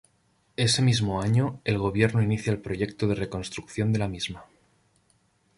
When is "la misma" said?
3.99-4.47